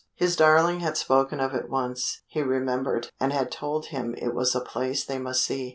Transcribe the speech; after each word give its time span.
His 0.15 0.35
darling 0.35 0.79
had 0.79 0.97
spoken 0.97 1.39
of 1.39 1.53
it 1.53 1.69
once, 1.69 2.23
he 2.25 2.41
remembered, 2.41 3.11
and 3.19 3.31
had 3.31 3.51
told 3.51 3.89
him 3.93 4.15
it 4.17 4.33
was 4.33 4.55
a 4.55 4.59
place 4.61 5.05
they 5.05 5.19
must 5.19 5.43
see. 5.43 5.69